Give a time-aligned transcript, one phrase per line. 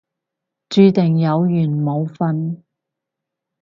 [0.67, 2.63] 注定有緣冇瞓